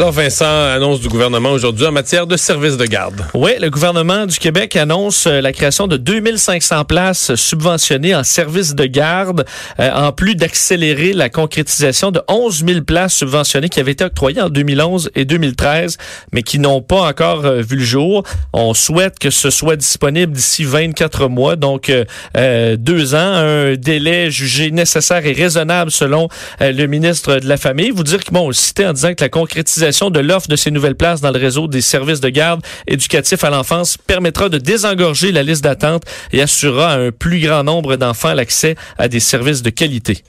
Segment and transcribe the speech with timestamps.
[0.00, 3.22] Alors Vincent, annonce du gouvernement aujourd'hui en matière de services de garde.
[3.34, 8.74] Oui, le gouvernement du Québec annonce euh, la création de 2500 places subventionnées en services
[8.74, 9.44] de garde,
[9.78, 14.40] euh, en plus d'accélérer la concrétisation de 11 000 places subventionnées qui avaient été octroyées
[14.40, 15.98] en 2011 et 2013,
[16.32, 18.22] mais qui n'ont pas encore euh, vu le jour.
[18.54, 21.92] On souhaite que ce soit disponible d'ici 24 mois, donc
[22.34, 26.28] deux ans, un délai jugé nécessaire et raisonnable selon
[26.60, 27.90] le ministre de la Famille.
[27.90, 30.94] Vous dire que bon, cité en disant que la concrétisation de l'offre de ces nouvelles
[30.94, 35.42] places dans le réseau des services de garde éducatifs à l'enfance permettra de désengorger la
[35.42, 39.70] liste d'attente et assurera à un plus grand nombre d'enfants l'accès à des services de
[39.70, 40.22] qualité.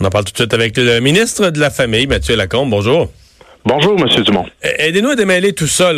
[0.00, 2.70] On en parle tout de suite avec le ministre de la Famille, Mathieu Lacombe.
[2.70, 3.10] Bonjour.
[3.64, 4.24] Bonjour, M.
[4.24, 4.46] Dumont.
[4.62, 5.92] Aidez-nous à démêler tout ça.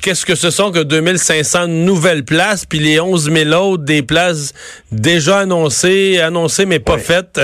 [0.00, 4.54] Qu'est-ce que ce sont que 2500 nouvelles places, puis les 11 000 autres des places
[4.92, 7.40] déjà annoncées, annoncées mais pas faites?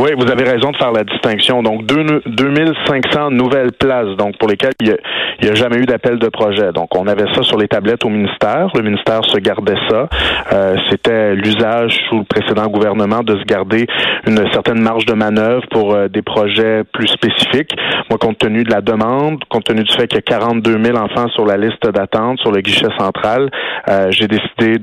[0.00, 1.62] Oui, vous avez raison de faire la distinction.
[1.62, 4.96] Donc, 2500 nouvelles places, donc pour lesquelles il
[5.42, 6.72] n'y a, jamais eu d'appel de projet.
[6.72, 8.68] Donc, on avait ça sur les tablettes au ministère.
[8.74, 10.08] Le ministère se gardait ça.
[10.54, 13.86] Euh, C'était l'usage sous le précédent gouvernement de se garder
[14.26, 17.76] une certaine marge de manœuvre pour euh, des projets plus spécifiques.
[18.08, 20.96] Moi, compte tenu de la demande, compte tenu du fait qu'il y a 42 000
[20.96, 23.50] enfants sur la liste d'attente sur le guichet central,
[23.90, 24.78] euh, j'ai décidé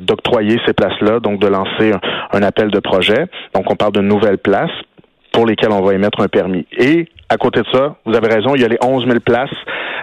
[0.00, 2.00] d'octroyer ces places-là, donc de lancer un,
[2.32, 3.26] un appel de projet.
[3.54, 4.45] Donc, on parle de nouvelles places
[5.32, 6.66] pour lesquelles on va émettre un permis.
[6.76, 9.50] Et à côté de ça, vous avez raison, il y a les 11 000 places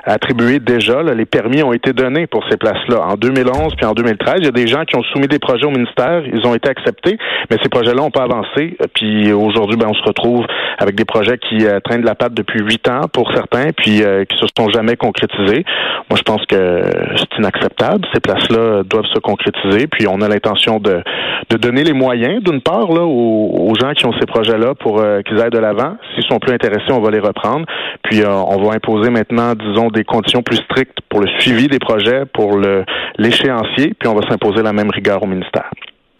[0.04, 1.02] attribuées déjà.
[1.04, 3.02] les permis ont été donnés pour ces places-là.
[3.02, 5.66] En 2011 puis en 2013, il y a des gens qui ont soumis des projets
[5.66, 7.18] au ministère, ils ont été acceptés,
[7.50, 8.78] mais ces projets-là n'ont pas avancé.
[8.94, 10.46] Puis aujourd'hui, ben, on se retrouve
[10.80, 14.04] avec des projets qui euh, traînent de la patte depuis huit ans pour certains, puis
[14.04, 15.66] euh, qui se sont jamais concrétisés.
[16.10, 16.84] Moi, je pense que
[17.18, 18.06] c'est inacceptable.
[18.14, 19.88] Ces places-là doivent se concrétiser.
[19.88, 21.04] Puis on a l'intention de,
[21.50, 25.22] de donner les moyens, d'une part, là, aux, gens qui ont ces projets-là pour euh,
[25.22, 25.96] qu'ils aillent de l'avant.
[26.14, 27.66] S'ils sont plus intéressés, on va les reprendre.
[28.04, 31.80] Puis euh, on va imposer maintenant, disons, des conditions plus strictes pour le suivi des
[31.80, 32.86] projets, pour le
[33.18, 35.70] l'échéancier, puis on va s'imposer la même rigueur au ministère.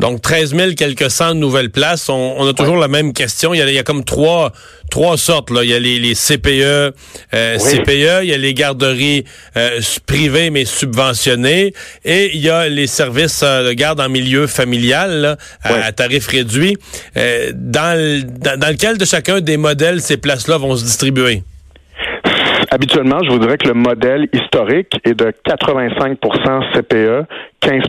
[0.04, 2.10] Donc 13 000 quelques cent nouvelles places.
[2.10, 3.54] On, a toujours la même question.
[3.54, 4.52] Il y, a, comme trois
[4.92, 5.50] trois sortes.
[5.50, 5.64] Là.
[5.64, 6.94] Il y a les, les CPE,
[7.34, 9.24] euh, CPE, il y a les garderies
[9.56, 11.74] euh, privées mais subventionnées,
[12.04, 16.76] et il y a les services euh, de garde en milieu familial à, tarif réduit.
[17.16, 18.26] dans,
[18.60, 21.44] dans lequel de chacun des modèles ces places-là vont se distribuer?
[22.74, 27.28] Habituellement, je voudrais que le modèle historique est de 85% CPE,
[27.64, 27.82] 15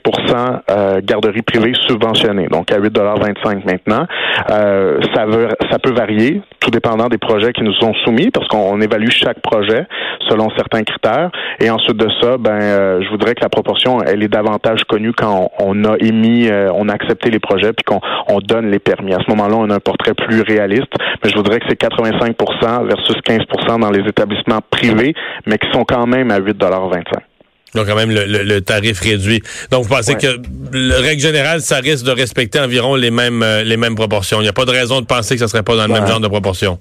[0.70, 4.06] euh, garderie privée subventionnée, donc à 8,25 maintenant.
[4.50, 8.46] Euh, ça, veut, ça peut varier, tout dépendant des projets qui nous sont soumis, parce
[8.46, 9.86] qu'on évalue chaque projet
[10.28, 11.30] selon certains critères.
[11.60, 15.12] Et ensuite de ça, ben, euh, je voudrais que la proportion, elle est davantage connue
[15.12, 18.78] quand on, a émis, euh, on a accepté les projets, puis qu'on on donne les
[18.78, 19.12] permis.
[19.12, 20.92] À ce moment-là, on a un portrait plus réaliste,
[21.22, 25.14] mais je voudrais que c'est 85% versus 15% dans les établissements privés,
[25.46, 27.33] mais qui sont quand même à 8,25
[27.74, 29.42] donc, quand même, le, tarif réduit.
[29.70, 30.40] Donc, vous pensez que,
[30.72, 34.38] la règle générale, ça risque de respecter environ les mêmes, euh, les mêmes proportions.
[34.40, 36.06] Il n'y a pas de raison de penser que ça serait pas dans le même
[36.06, 36.78] genre de proportion.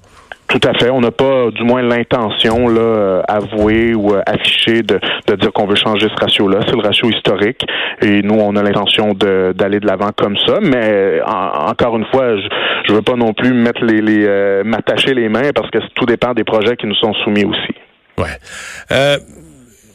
[0.48, 0.92] Tout à fait.
[0.92, 5.52] On n'a pas, du moins, l'intention, là, euh, avouée ou euh, affichée de, de dire
[5.52, 6.60] qu'on veut changer ce ratio-là.
[6.68, 7.66] C'est le ratio historique.
[8.02, 10.60] Et nous, on a l'intention d'aller de l'avant comme ça.
[10.62, 15.30] Mais, encore une fois, je, ne veux pas non plus mettre les, les m'attacher les
[15.30, 17.74] mains parce que tout dépend des projets qui nous sont soumis aussi.
[18.20, 19.18] Ouais.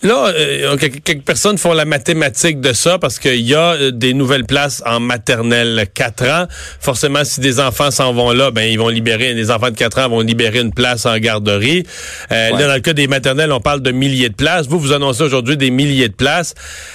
[0.03, 4.15] Là, euh, quelques personnes font la mathématique de ça parce qu'il y a euh, des
[4.15, 6.47] nouvelles places en maternelle 4 ans.
[6.81, 9.99] Forcément, si des enfants s'en vont là, ben ils vont libérer, des enfants de 4
[9.99, 11.85] ans vont libérer une place en garderie.
[12.31, 14.69] Euh, Là, dans le cas des maternelles, on parle de milliers de places.
[14.69, 16.55] Vous, vous annoncez aujourd'hui des milliers de places.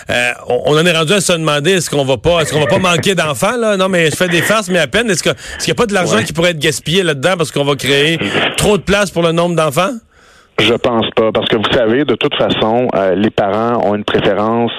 [0.09, 2.67] Euh, on, en est rendu à se demander est-ce qu'on va pas, est-ce qu'on va
[2.67, 3.75] pas manquer d'enfants là?
[3.75, 5.09] Non, mais je fais des farces, mais à peine.
[5.09, 7.51] Est-ce que, est-ce qu'il n'y a pas de l'argent qui pourrait être gaspillé là-dedans parce
[7.51, 8.17] qu'on va créer
[8.55, 9.91] trop de places pour le nombre d'enfants?
[10.59, 14.03] Je pense pas, parce que vous savez, de toute façon, euh, les parents ont une
[14.03, 14.71] préférence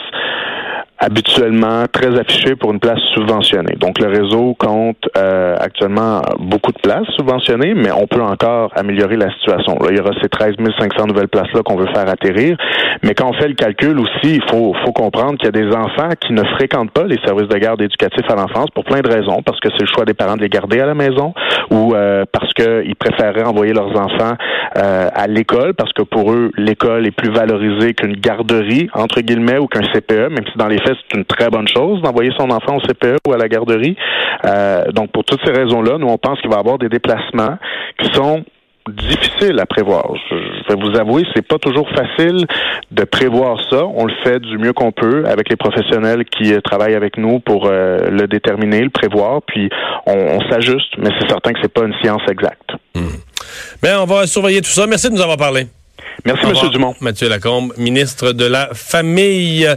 [1.05, 3.77] habituellement très affiché pour une place subventionnée.
[3.79, 9.17] Donc le réseau compte euh, actuellement beaucoup de places subventionnées, mais on peut encore améliorer
[9.17, 9.75] la situation.
[9.81, 12.57] Là, il y aura ces 13 500 nouvelles places-là qu'on veut faire atterrir.
[13.03, 15.77] Mais quand on fait le calcul aussi, il faut, faut comprendre qu'il y a des
[15.77, 19.09] enfants qui ne fréquentent pas les services de garde éducatifs à l'enfance pour plein de
[19.09, 21.35] raisons, parce que c'est le choix des parents de les garder à la maison
[21.71, 24.37] ou euh, parce qu'ils préféreraient envoyer leurs enfants
[24.77, 29.59] euh, à l'école, parce que pour eux, l'école est plus valorisée qu'une garderie, entre guillemets,
[29.59, 32.77] ou qu'un CPE, même si dans les c'est une très bonne chose d'envoyer son enfant
[32.77, 33.97] au CPE ou à la garderie.
[34.45, 37.59] Euh, donc, pour toutes ces raisons-là, nous, on pense qu'il va y avoir des déplacements
[37.99, 38.45] qui sont
[38.89, 40.13] difficile à prévoir.
[40.31, 42.47] Je vais vous avouer, c'est pas toujours facile
[42.91, 43.85] de prévoir ça.
[43.87, 47.41] On le fait du mieux qu'on peut avec les professionnels qui euh, travaillent avec nous
[47.41, 49.71] pour euh, le déterminer, le prévoir, puis
[50.07, 52.73] on, s'ajuste, mais c'est certain que c'est pas une science exacte.
[52.95, 53.09] Mais hmm.
[53.83, 54.87] ben, on va surveiller tout ça.
[54.87, 55.67] Merci de nous avoir parlé.
[56.25, 56.71] Merci, M.
[56.71, 56.95] Dumont.
[57.01, 59.69] Mathieu Lacombe, ministre de la Famille.